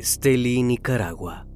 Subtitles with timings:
[0.00, 1.46] Esteli, Nicaragua.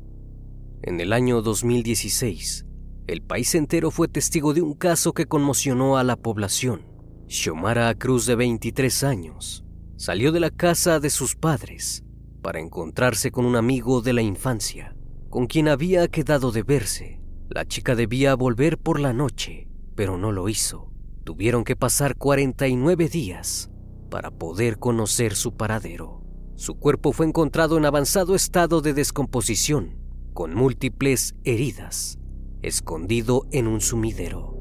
[0.83, 2.67] En el año 2016,
[3.07, 6.94] el país entero fue testigo de un caso que conmocionó a la población.
[7.27, 9.65] Xiomara Cruz, de 23 años,
[9.97, 12.05] salió de la casa de sus padres
[12.43, 14.95] para encontrarse con un amigo de la infancia,
[15.31, 17.21] con quien había quedado de verse.
[17.49, 20.93] La chica debía volver por la noche, pero no lo hizo.
[21.25, 23.71] Tuvieron que pasar 49 días
[24.11, 26.23] para poder conocer su paradero.
[26.55, 29.99] Su cuerpo fue encontrado en avanzado estado de descomposición,
[30.35, 32.19] con múltiples heridas,
[32.63, 34.54] escondido en un sumidero.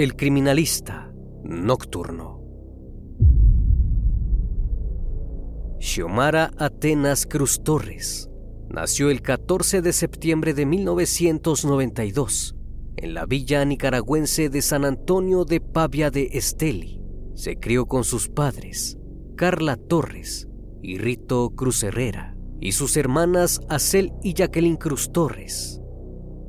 [0.00, 1.12] El criminalista
[1.44, 2.40] nocturno.
[5.78, 8.30] Xiomara Atenas Cruz Torres
[8.70, 12.56] nació el 14 de septiembre de 1992
[12.96, 17.02] en la villa nicaragüense de San Antonio de Pavia de Esteli.
[17.34, 18.96] Se crió con sus padres,
[19.36, 20.48] Carla Torres
[20.82, 25.82] y Rito Cruz Herrera, y sus hermanas Acel y Jacqueline Cruz Torres.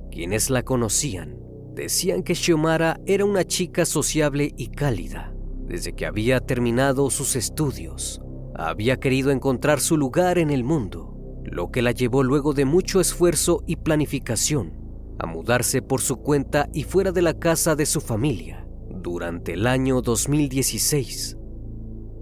[0.10, 1.41] Quienes la conocían
[1.74, 5.34] decían que Xiomara era una chica sociable y cálida.
[5.66, 8.22] Desde que había terminado sus estudios,
[8.56, 13.00] había querido encontrar su lugar en el mundo, lo que la llevó luego de mucho
[13.00, 14.80] esfuerzo y planificación
[15.20, 19.68] a mudarse por su cuenta y fuera de la casa de su familia durante el
[19.68, 21.38] año 2016.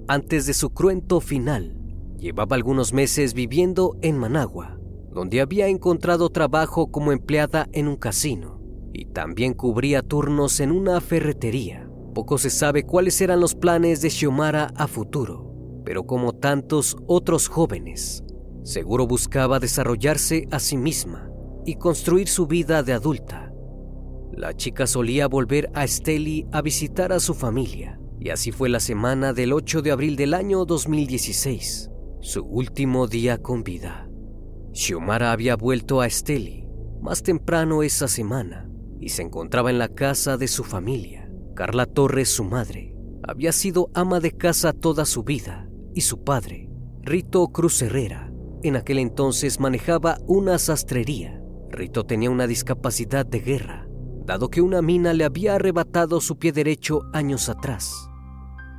[0.08, 1.78] Antes de su cruento final,
[2.18, 4.80] llevaba algunos meses viviendo en Managua,
[5.12, 8.59] donde había encontrado trabajo como empleada en un casino
[8.94, 11.90] y también cubría turnos en una ferretería.
[12.14, 17.48] Poco se sabe cuáles eran los planes de Xiomara a futuro, pero como tantos otros
[17.48, 18.24] jóvenes,
[18.64, 21.30] seguro buscaba desarrollarse a sí misma
[21.66, 23.54] y construir su vida de adulta.
[24.34, 28.80] La chica solía volver a Esteli a visitar a su familia, y así fue la
[28.80, 31.90] semana del 8 de abril del año 2016,
[32.22, 34.10] su último día con vida.
[34.74, 36.68] Xiomara había vuelto a Esteli
[37.02, 38.69] más temprano esa semana
[39.00, 41.32] y se encontraba en la casa de su familia.
[41.56, 46.70] Carla Torres, su madre, había sido ama de casa toda su vida y su padre,
[47.02, 48.32] Rito Cruz Herrera,
[48.64, 51.42] en aquel entonces manejaba una sastrería.
[51.70, 53.90] Rito tenía una discapacidad de guerra
[54.30, 58.12] dado que una mina le había arrebatado su pie derecho años atrás.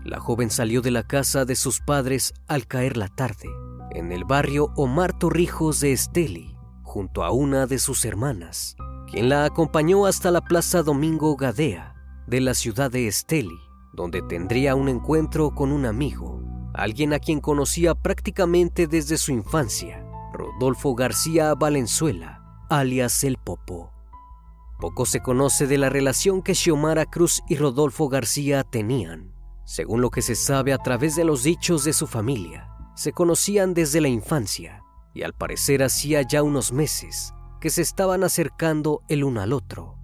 [0.04, 3.48] La joven salió de la casa de sus padres al caer la tarde,
[3.90, 8.76] en el barrio Omar Torrijos de Esteli, junto a una de sus hermanas,
[9.10, 11.96] quien la acompañó hasta la Plaza Domingo Gadea
[12.28, 13.58] de la ciudad de Esteli,
[13.92, 16.40] donde tendría un encuentro con un amigo,
[16.74, 23.90] alguien a quien conocía prácticamente desde su infancia, Rodolfo García Valenzuela, alias El Popo.
[24.78, 29.34] Poco se conoce de la relación que Xiomara Cruz y Rodolfo García tenían.
[29.64, 33.74] Según lo que se sabe a través de los dichos de su familia, se conocían
[33.74, 34.84] desde la infancia
[35.14, 39.96] y al parecer hacía ya unos meses que se estaban acercando el uno al otro.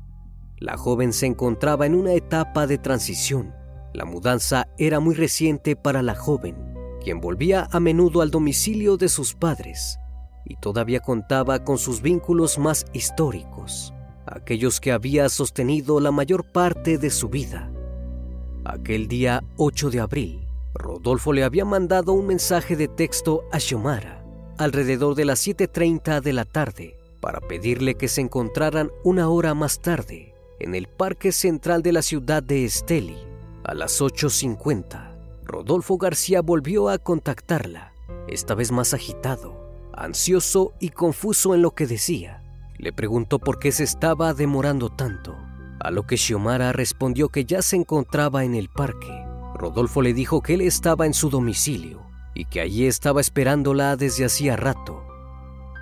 [0.59, 3.55] La joven se encontraba en una etapa de transición.
[3.93, 6.57] La mudanza era muy reciente para la joven,
[7.03, 9.99] quien volvía a menudo al domicilio de sus padres
[10.45, 13.93] y todavía contaba con sus vínculos más históricos,
[14.27, 17.73] aquellos que había sostenido la mayor parte de su vida.
[18.65, 24.23] Aquel día 8 de abril, Rodolfo le había mandado un mensaje de texto a Xiomara
[24.59, 26.96] alrededor de las 7.30 de la tarde
[27.27, 32.03] para pedirle que se encontraran una hora más tarde en el parque central de la
[32.03, 33.19] ciudad de Esteli.
[33.65, 37.93] A las 8.50, Rodolfo García volvió a contactarla,
[38.29, 42.45] esta vez más agitado, ansioso y confuso en lo que decía.
[42.79, 45.35] Le preguntó por qué se estaba demorando tanto,
[45.81, 49.27] a lo que Xiomara respondió que ya se encontraba en el parque.
[49.57, 52.07] Rodolfo le dijo que él estaba en su domicilio
[52.37, 55.06] y que allí estaba esperándola desde hacía rato.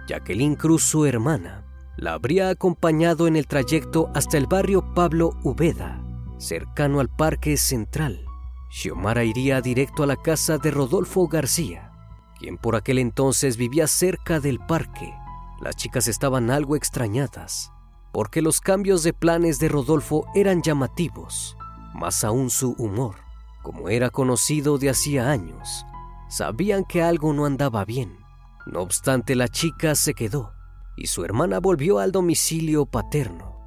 [0.06, 1.64] Jacqueline Cruz, su hermana,
[1.96, 6.02] la habría acompañado en el trayecto hasta el barrio Pablo Ubeda,
[6.38, 8.24] cercano al Parque Central.
[8.70, 11.92] Xiomara iría directo a la casa de Rodolfo García,
[12.38, 15.14] quien por aquel entonces vivía cerca del parque.
[15.62, 17.70] Las chicas estaban algo extrañadas,
[18.12, 21.56] porque los cambios de planes de Rodolfo eran llamativos,
[21.94, 23.16] más aún su humor,
[23.62, 25.86] como era conocido de hacía años.
[26.28, 28.24] Sabían que algo no andaba bien.
[28.66, 30.52] No obstante, la chica se quedó
[30.96, 33.58] y su hermana volvió al domicilio paterno.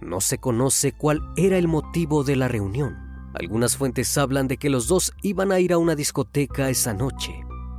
[0.00, 2.96] No se conoce cuál era el motivo de la reunión.
[3.34, 7.32] Algunas fuentes hablan de que los dos iban a ir a una discoteca esa noche,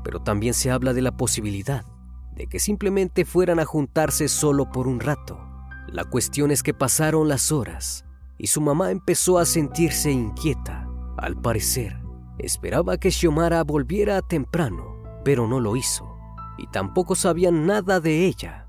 [0.04, 1.86] pero también se habla de la posibilidad
[2.36, 5.40] de que simplemente fueran a juntarse solo por un rato.
[5.88, 8.06] La cuestión es que pasaron las horas
[8.38, 10.88] y su mamá empezó a sentirse inquieta.
[11.18, 12.02] Al parecer,
[12.40, 16.13] esperaba que Xiomara volviera temprano, pero no lo hizo,
[16.58, 18.68] y tampoco sabían nada de ella.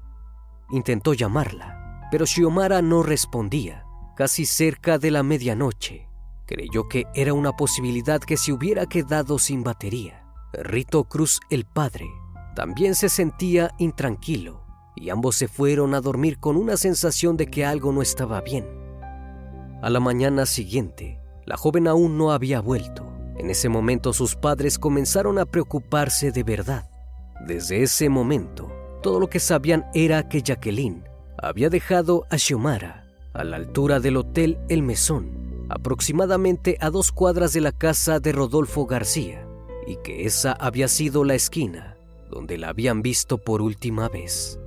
[0.70, 3.84] Intentó llamarla, pero Xiomara no respondía.
[4.16, 6.08] Casi cerca de la medianoche,
[6.46, 10.24] creyó que era una posibilidad que se hubiera quedado sin batería.
[10.52, 12.06] Rito Cruz, el padre,
[12.54, 14.62] también se sentía intranquilo
[14.94, 18.66] y ambos se fueron a dormir con una sensación de que algo no estaba bien.
[19.82, 23.04] A la mañana siguiente, la joven aún no había vuelto.
[23.36, 26.88] En ese momento sus padres comenzaron a preocuparse de verdad.
[27.40, 28.72] Desde ese momento,
[29.02, 31.04] todo lo que sabían era que Jacqueline
[31.38, 37.52] había dejado a Xiomara a la altura del Hotel El Mesón, aproximadamente a dos cuadras
[37.52, 39.46] de la casa de Rodolfo García,
[39.86, 41.94] y que esa había sido la esquina
[42.34, 44.58] donde la habían visto por última vez.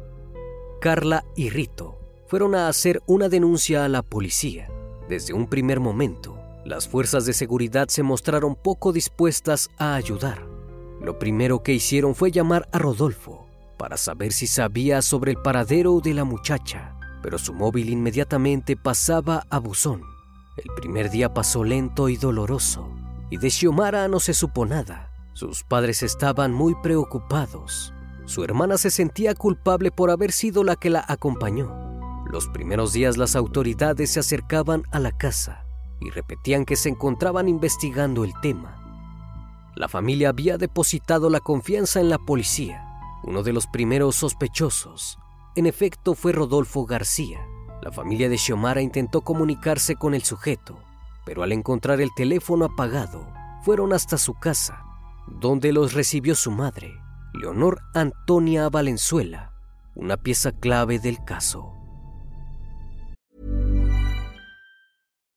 [0.80, 4.69] Carla y Rito fueron a hacer una denuncia a la policía.
[5.10, 10.46] Desde un primer momento, las fuerzas de seguridad se mostraron poco dispuestas a ayudar.
[11.01, 15.99] Lo primero que hicieron fue llamar a Rodolfo para saber si sabía sobre el paradero
[15.99, 20.01] de la muchacha, pero su móvil inmediatamente pasaba a buzón.
[20.57, 22.89] El primer día pasó lento y doloroso,
[23.30, 25.11] y de Xiomara no se supo nada.
[25.33, 27.94] Sus padres estaban muy preocupados.
[28.25, 31.71] Su hermana se sentía culpable por haber sido la que la acompañó.
[32.31, 35.63] Los primeros días las autoridades se acercaban a la casa
[36.01, 38.86] y repetían que se encontraban investigando el tema.
[39.78, 42.84] La familia había depositado la confianza en la policía.
[43.22, 45.19] Uno de los primeros sospechosos,
[45.56, 47.46] en efecto, fue Rodolfo García.
[47.84, 50.80] La familia de Xiomara intentó comunicarse con el sujeto,
[51.26, 53.31] pero al encontrar el teléfono apagado,
[53.62, 54.84] fueron hasta su casa,
[55.28, 56.92] donde los recibió su madre,
[57.36, 59.54] Leonor Antonia Valenzuela,
[59.94, 61.77] una pieza clave del caso.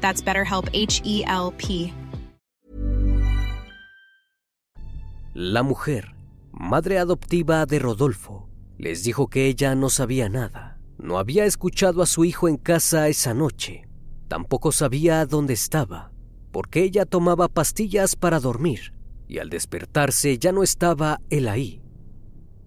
[0.00, 1.92] That's BetterHelp H E L P.
[5.34, 6.14] La mujer,
[6.52, 10.78] madre adoptiva de Rodolfo, les dijo que ella no sabía nada.
[10.98, 13.86] No había escuchado a su hijo en casa esa noche.
[14.26, 16.10] Tampoco sabía dónde estaba,
[16.50, 18.92] porque ella tomaba pastillas para dormir
[19.28, 21.82] y al despertarse ya no estaba él ahí.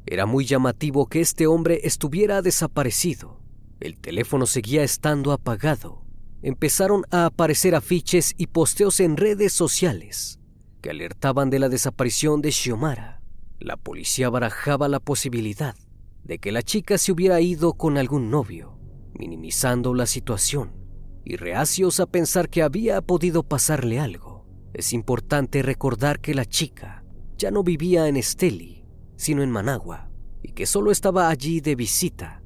[0.05, 3.41] Era muy llamativo que este hombre estuviera desaparecido.
[3.79, 6.00] El teléfono seguía estando apagado.
[6.41, 10.39] Empezaron a aparecer afiches y posteos en redes sociales
[10.81, 13.21] que alertaban de la desaparición de Xiomara.
[13.59, 15.75] La policía barajaba la posibilidad
[16.23, 18.79] de que la chica se hubiera ido con algún novio,
[19.13, 20.81] minimizando la situación
[21.23, 24.47] y reacios a pensar que había podido pasarle algo.
[24.73, 27.03] Es importante recordar que la chica
[27.37, 30.09] ya no vivía en Esteli, sino en Managua,
[30.41, 32.40] y que solo estaba allí de visita.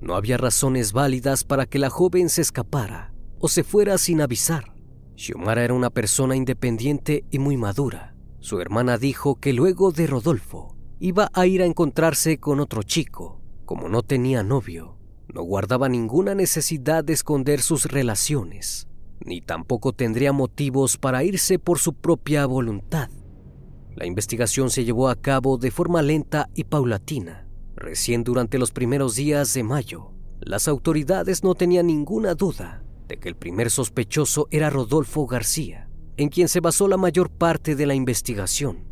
[0.00, 4.74] No había razones válidas para que la joven se escapara o se fuera sin avisar.
[5.16, 8.14] Xiomara era una persona independiente y muy madura.
[8.38, 13.40] Su hermana dijo que luego de Rodolfo iba a ir a encontrarse con otro chico.
[13.64, 14.96] Como no tenía novio,
[15.34, 18.88] no guardaba ninguna necesidad de esconder sus relaciones,
[19.24, 23.10] ni tampoco tendría motivos para irse por su propia voluntad.
[23.96, 27.47] La investigación se llevó a cabo de forma lenta y paulatina.
[27.78, 33.28] Recién durante los primeros días de mayo, las autoridades no tenían ninguna duda de que
[33.28, 37.94] el primer sospechoso era Rodolfo García, en quien se basó la mayor parte de la
[37.94, 38.88] investigación.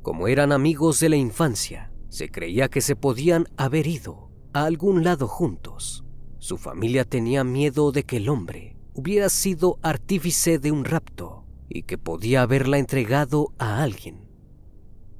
[0.00, 5.02] Como eran amigos de la infancia, se creía que se podían haber ido a algún
[5.02, 6.04] lado juntos.
[6.38, 11.82] Su familia tenía miedo de que el hombre hubiera sido artífice de un rapto y
[11.82, 14.28] que podía haberla entregado a alguien.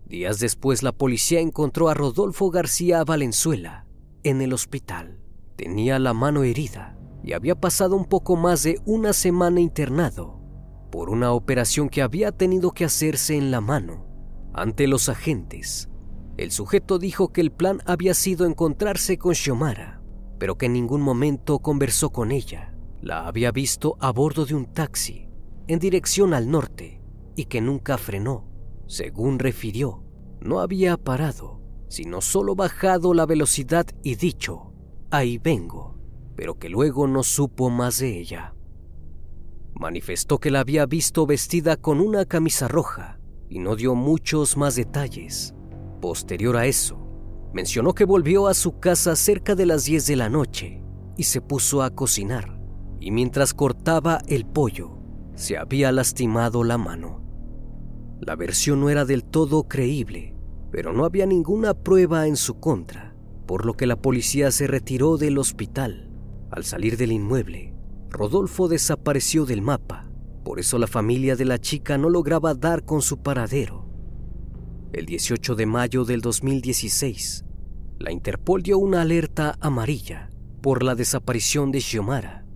[0.06, 3.86] Días después la policía encontró a Rodolfo García Valenzuela
[4.22, 5.18] en el hospital.
[5.56, 10.40] Tenía la mano herida y había pasado un poco más de una semana internado
[10.90, 14.06] por una operación que había tenido que hacerse en la mano.
[14.52, 15.88] Ante los agentes,
[16.36, 20.02] el sujeto dijo que el plan había sido encontrarse con Xiomara,
[20.38, 22.74] pero que en ningún momento conversó con ella.
[23.00, 25.28] La había visto a bordo de un taxi
[25.66, 27.00] en dirección al norte
[27.36, 28.53] y que nunca frenó.
[28.86, 30.02] Según refirió,
[30.40, 34.72] no había parado, sino solo bajado la velocidad y dicho,
[35.10, 35.94] ahí vengo
[36.36, 38.54] pero que luego no supo más de ella.
[39.74, 44.76] Manifestó que la había visto vestida con una camisa roja y no dio muchos más
[44.76, 45.54] detalles.
[46.00, 46.98] Posterior a eso,
[47.52, 50.82] mencionó que volvió a su casa cerca de las 10 de la noche
[51.16, 52.60] y se puso a cocinar,
[53.00, 54.98] y mientras cortaba el pollo,
[55.34, 57.23] se había lastimado la mano.
[58.26, 60.34] La versión no era del todo creíble,
[60.70, 63.14] pero no había ninguna prueba en su contra,
[63.46, 66.10] por lo que la policía se retiró del hospital.
[66.50, 67.74] Al salir del inmueble,
[68.08, 70.10] Rodolfo desapareció del mapa,
[70.42, 73.90] por eso la familia de la chica no lograba dar con su paradero.
[74.94, 77.44] El 18 de mayo del 2016,
[77.98, 80.30] la Interpol dio una alerta amarilla
[80.62, 82.46] por la desaparición de Xiomara.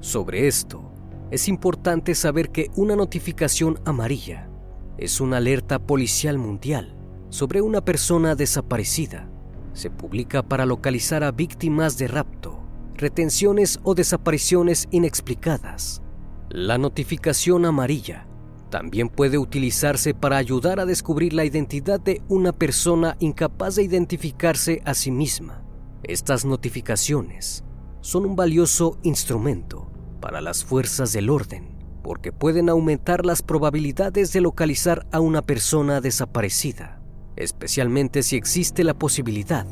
[0.00, 0.92] Sobre esto,
[1.30, 4.50] es importante saber que una notificación amarilla
[4.98, 6.96] es una alerta policial mundial
[7.30, 9.28] sobre una persona desaparecida.
[9.72, 12.60] Se publica para localizar a víctimas de rapto
[12.96, 16.00] retenciones o desapariciones inexplicadas.
[16.48, 18.28] La notificación amarilla
[18.70, 24.80] también puede utilizarse para ayudar a descubrir la identidad de una persona incapaz de identificarse
[24.84, 25.64] a sí misma.
[26.04, 27.64] Estas notificaciones
[28.00, 31.73] son un valioso instrumento para las fuerzas del orden
[32.04, 37.00] porque pueden aumentar las probabilidades de localizar a una persona desaparecida,
[37.34, 39.66] especialmente si existe la posibilidad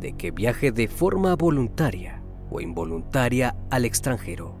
[0.00, 4.56] de que viaje de forma voluntaria o involuntaria al extranjero.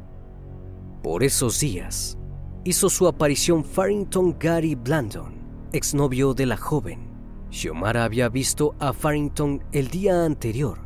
[1.02, 2.18] Por esos días,
[2.64, 5.36] hizo su aparición Farrington Gary Blandon,
[5.72, 7.08] exnovio de la joven.
[7.50, 10.80] Xiomara había visto a Farrington el día anterior.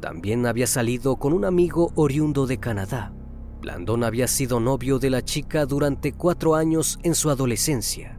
[0.00, 3.14] También había salido con un amigo oriundo de Canadá.
[3.60, 8.18] Blandon había sido novio de la chica durante cuatro años en su adolescencia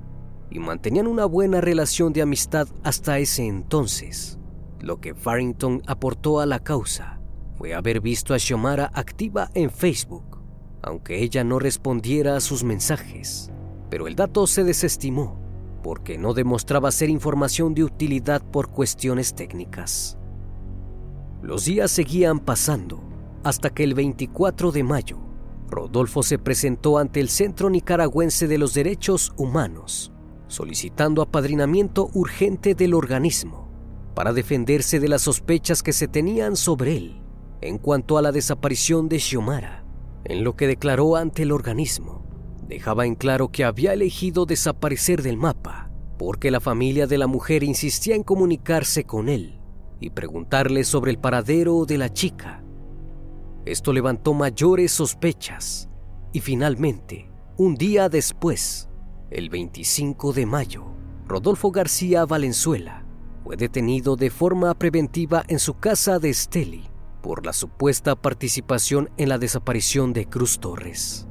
[0.49, 4.39] y mantenían una buena relación de amistad hasta ese entonces,
[4.79, 7.19] lo que Farrington aportó a la causa
[7.57, 10.31] fue haber visto a Xiomara activa en Facebook
[10.83, 13.51] aunque ella no respondiera a sus mensajes,
[13.89, 15.39] pero el dato se desestimó
[15.83, 20.17] porque no demostraba ser información de utilidad por cuestiones técnicas.
[21.41, 23.03] Los días seguían pasando
[23.43, 25.19] hasta que el 24 de mayo,
[25.71, 30.11] Rodolfo se presentó ante el Centro Nicaragüense de los Derechos Humanos,
[30.47, 33.71] solicitando apadrinamiento urgente del organismo
[34.13, 37.21] para defenderse de las sospechas que se tenían sobre él
[37.61, 39.85] en cuanto a la desaparición de Xiomara,
[40.25, 42.25] en lo que declaró ante el organismo.
[42.67, 47.63] Dejaba en claro que había elegido desaparecer del mapa porque la familia de la mujer
[47.63, 49.59] insistía en comunicarse con él
[49.99, 52.63] y preguntarle sobre el paradero de la chica.
[53.65, 55.89] Esto levantó mayores sospechas
[56.33, 58.89] y finalmente, un día después,
[59.29, 60.85] el 25 de mayo,
[61.27, 63.05] Rodolfo García Valenzuela
[63.43, 66.89] fue detenido de forma preventiva en su casa de Esteli
[67.21, 71.27] por la supuesta participación en la desaparición de Cruz Torres.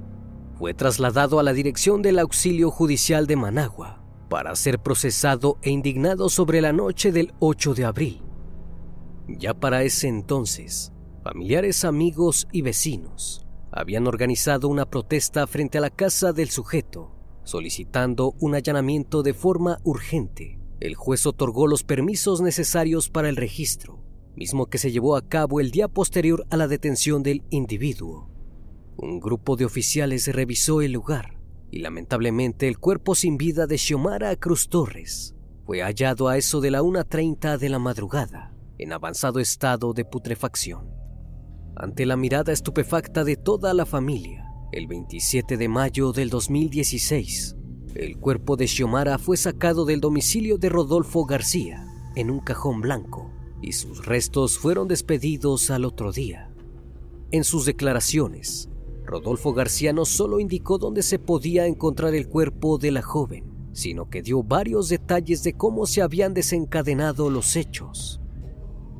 [0.54, 6.28] Fue trasladado a la dirección del auxilio judicial de Managua para ser procesado e indignado
[6.28, 8.22] sobre la noche del 8 de abril.
[9.26, 15.90] Ya para ese entonces, familiares, amigos y vecinos habían organizado una protesta frente a la
[15.90, 17.12] casa del sujeto,
[17.44, 20.58] solicitando un allanamiento de forma urgente.
[20.80, 24.02] El juez otorgó los permisos necesarios para el registro,
[24.34, 28.28] mismo que se llevó a cabo el día posterior a la detención del individuo.
[28.96, 31.38] Un grupo de oficiales revisó el lugar
[31.70, 36.72] y lamentablemente el cuerpo sin vida de Xiomara Cruz Torres fue hallado a eso de
[36.72, 40.99] la 1.30 de la madrugada en avanzado estado de putrefacción.
[41.82, 47.56] Ante la mirada estupefacta de toda la familia, el 27 de mayo del 2016,
[47.94, 53.30] el cuerpo de Xiomara fue sacado del domicilio de Rodolfo García en un cajón blanco
[53.62, 56.52] y sus restos fueron despedidos al otro día.
[57.30, 58.68] En sus declaraciones,
[59.06, 64.10] Rodolfo García no solo indicó dónde se podía encontrar el cuerpo de la joven, sino
[64.10, 68.20] que dio varios detalles de cómo se habían desencadenado los hechos.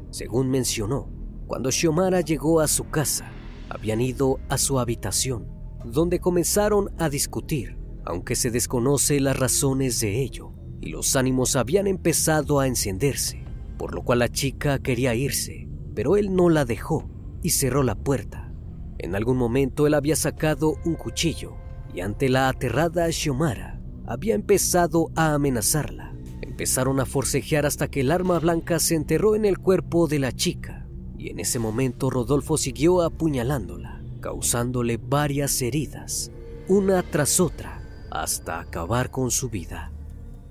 [0.09, 1.20] Según mencionó,
[1.51, 3.29] cuando Xiomara llegó a su casa,
[3.69, 5.49] habían ido a su habitación,
[5.85, 11.89] donde comenzaron a discutir, aunque se desconoce las razones de ello, y los ánimos habían
[11.89, 13.43] empezado a encenderse,
[13.79, 17.11] por lo cual la chica quería irse, pero él no la dejó
[17.43, 18.53] y cerró la puerta.
[18.99, 21.57] En algún momento él había sacado un cuchillo
[21.93, 26.15] y ante la aterrada Xiomara había empezado a amenazarla.
[26.43, 30.31] Empezaron a forcejear hasta que el arma blanca se enterró en el cuerpo de la
[30.31, 30.80] chica
[31.21, 36.31] y en ese momento Rodolfo siguió apuñalándola, causándole varias heridas,
[36.67, 39.93] una tras otra, hasta acabar con su vida.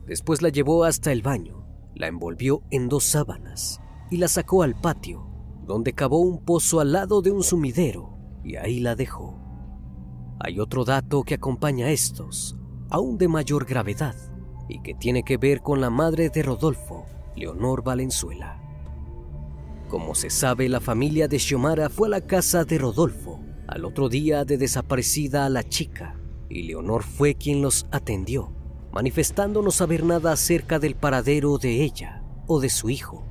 [0.05, 4.79] Después la llevó hasta el baño, la envolvió en dos sábanas y la sacó al
[4.79, 5.25] patio,
[5.65, 9.39] donde cavó un pozo al lado de un sumidero y ahí la dejó.
[10.39, 12.55] Hay otro dato que acompaña a estos,
[12.91, 14.15] aún de mayor gravedad,
[14.67, 18.68] y que tiene que ver con la madre de Rodolfo, Leonor Valenzuela.
[19.89, 24.07] Como se sabe, la familia de Xiomara fue a la casa de Rodolfo al otro
[24.07, 26.15] día de desaparecida a la chica,
[26.47, 28.53] y Leonor fue quien los atendió,
[28.91, 33.25] manifestando no saber nada acerca del paradero de ella o de su hijo.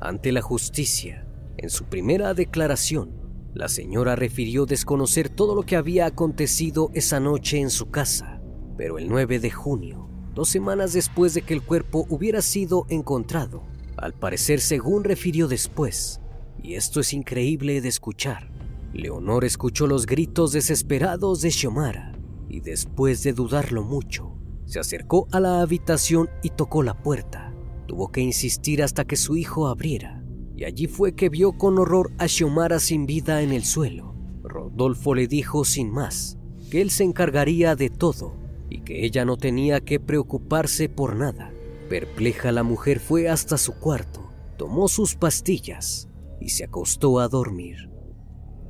[0.00, 3.10] Ante la justicia, en su primera declaración,
[3.52, 8.40] la señora refirió desconocer todo lo que había acontecido esa noche en su casa,
[8.76, 13.73] pero el 9 de junio, dos semanas después de que el cuerpo hubiera sido encontrado,
[13.96, 16.20] al parecer según refirió después,
[16.62, 18.50] y esto es increíble de escuchar,
[18.92, 22.12] Leonor escuchó los gritos desesperados de Xiomara
[22.48, 27.52] y después de dudarlo mucho, se acercó a la habitación y tocó la puerta.
[27.86, 30.24] Tuvo que insistir hasta que su hijo abriera
[30.56, 34.14] y allí fue que vio con horror a Xiomara sin vida en el suelo.
[34.42, 36.38] Rodolfo le dijo sin más
[36.70, 38.36] que él se encargaría de todo
[38.70, 41.52] y que ella no tenía que preocuparse por nada.
[41.88, 46.08] Perpleja la mujer fue hasta su cuarto, tomó sus pastillas
[46.40, 47.90] y se acostó a dormir.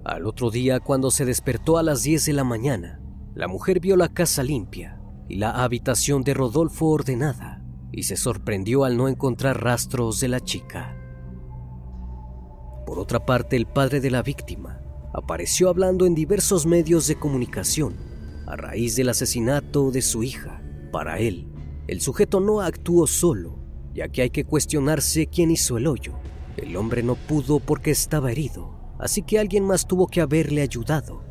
[0.04, 3.00] Al otro día, cuando se despertó a las 10 de la mañana,
[3.34, 8.84] la mujer vio la casa limpia y la habitación de Rodolfo ordenada y se sorprendió
[8.84, 10.96] al no encontrar rastros de la chica.
[12.84, 14.80] Por otra parte, el padre de la víctima
[15.14, 17.94] apareció hablando en diversos medios de comunicación
[18.46, 20.60] a raíz del asesinato de su hija.
[20.92, 21.48] Para él,
[21.86, 23.58] el sujeto no actuó solo,
[23.94, 26.14] ya que hay que cuestionarse quién hizo el hoyo.
[26.56, 31.22] El hombre no pudo porque estaba herido, así que alguien más tuvo que haberle ayudado.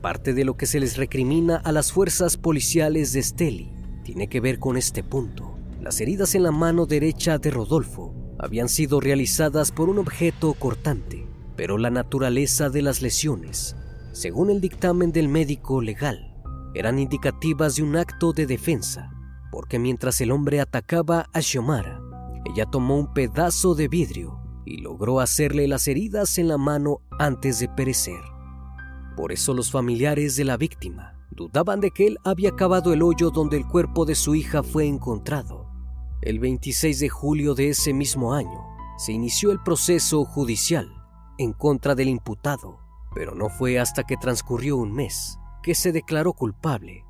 [0.00, 3.72] Parte de lo que se les recrimina a las fuerzas policiales de Steli
[4.04, 5.56] tiene que ver con este punto.
[5.80, 11.26] Las heridas en la mano derecha de Rodolfo habían sido realizadas por un objeto cortante,
[11.56, 13.76] pero la naturaleza de las lesiones
[14.12, 16.34] según el dictamen del médico legal,
[16.74, 19.10] eran indicativas de un acto de defensa,
[19.52, 22.00] porque mientras el hombre atacaba a Xiomara,
[22.46, 27.60] ella tomó un pedazo de vidrio y logró hacerle las heridas en la mano antes
[27.60, 28.20] de perecer.
[29.14, 33.30] Por eso los familiares de la víctima dudaban de que él había cavado el hoyo
[33.30, 35.70] donde el cuerpo de su hija fue encontrado.
[36.22, 40.90] El 26 de julio de ese mismo año se inició el proceso judicial
[41.36, 42.78] en contra del imputado,
[43.14, 47.04] pero no fue hasta que transcurrió un mes que se declaró culpable,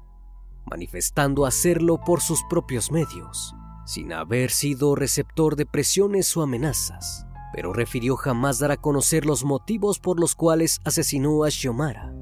[0.70, 7.72] manifestando hacerlo por sus propios medios, sin haber sido receptor de presiones o amenazas, pero
[7.72, 12.12] refirió jamás dar a conocer los motivos por los cuales asesinó a Xiomara.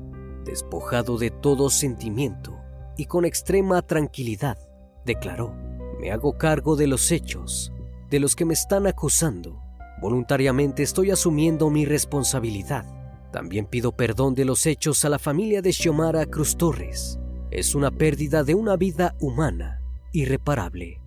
[0.45, 2.59] Despojado de todo sentimiento
[2.97, 4.59] y con extrema tranquilidad,
[5.05, 5.55] declaró,
[6.01, 7.73] me hago cargo de los hechos,
[8.09, 9.63] de los que me están acusando.
[10.01, 12.87] Voluntariamente estoy asumiendo mi responsabilidad.
[13.33, 17.20] También pido perdón de los hechos a la familia de Xiomara Cruz Torres.
[17.51, 19.83] Es una pérdida de una vida humana
[20.13, 21.01] irreparable.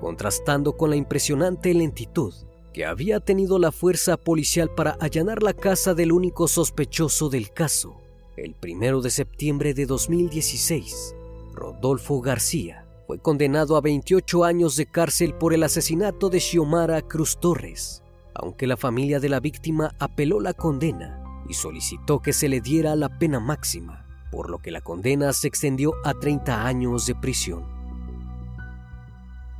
[0.00, 2.34] Contrastando con la impresionante lentitud
[2.72, 8.00] que había tenido la fuerza policial para allanar la casa del único sospechoso del caso,
[8.36, 11.14] el primero de septiembre de 2016,
[11.52, 17.38] Rodolfo García fue condenado a 28 años de cárcel por el asesinato de Xiomara Cruz
[17.38, 18.02] Torres,
[18.34, 22.96] aunque la familia de la víctima apeló la condena y solicitó que se le diera
[22.96, 24.01] la pena máxima,
[24.32, 27.64] por lo que la condena se extendió a 30 años de prisión.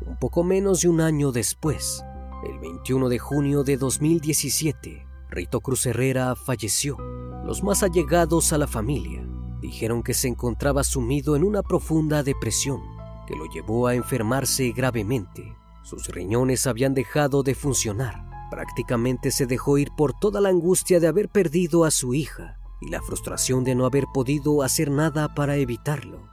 [0.05, 2.03] Un poco menos de un año después,
[2.51, 6.97] el 21 de junio de 2017, Rito Cruz Herrera falleció.
[7.45, 9.23] Los más allegados a la familia
[9.61, 12.81] dijeron que se encontraba sumido en una profunda depresión
[13.27, 15.55] que lo llevó a enfermarse gravemente.
[15.83, 18.49] Sus riñones habían dejado de funcionar.
[18.51, 22.89] Prácticamente se dejó ir por toda la angustia de haber perdido a su hija y
[22.89, 26.29] la frustración de no haber podido hacer nada para evitarlo.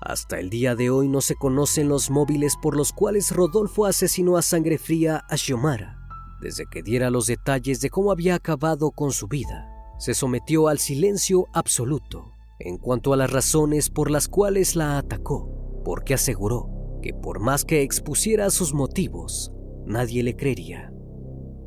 [0.00, 4.36] Hasta el día de hoy no se conocen los móviles por los cuales Rodolfo asesinó
[4.36, 5.98] a sangre fría a Xiomara.
[6.42, 9.66] Desde que diera los detalles de cómo había acabado con su vida,
[9.98, 15.82] se sometió al silencio absoluto en cuanto a las razones por las cuales la atacó,
[15.84, 16.68] porque aseguró
[17.02, 19.52] que por más que expusiera sus motivos,
[19.86, 20.92] nadie le creería.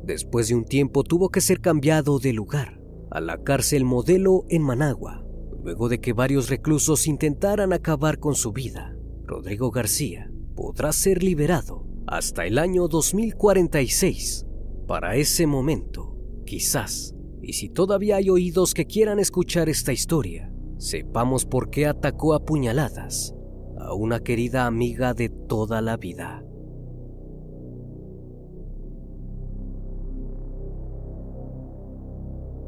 [0.02, 2.77] Después de un tiempo tuvo que ser cambiado de lugar
[3.10, 5.24] a la cárcel modelo en Managua,
[5.62, 8.94] luego de que varios reclusos intentaran acabar con su vida.
[9.24, 14.46] Rodrigo García podrá ser liberado hasta el año 2046.
[14.86, 16.16] Para ese momento,
[16.46, 22.34] quizás, y si todavía hay oídos que quieran escuchar esta historia, sepamos por qué atacó
[22.34, 23.34] a puñaladas
[23.78, 26.44] a una querida amiga de toda la vida.